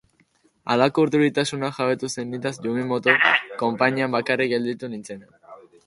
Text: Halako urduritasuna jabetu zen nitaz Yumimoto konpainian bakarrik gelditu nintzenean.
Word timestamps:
Halako 0.75 1.03
urduritasuna 1.07 1.69
jabetu 1.79 2.09
zen 2.13 2.33
nitaz 2.37 2.55
Yumimoto 2.65 3.17
konpainian 3.63 4.17
bakarrik 4.19 4.55
gelditu 4.57 4.95
nintzenean. 4.97 5.61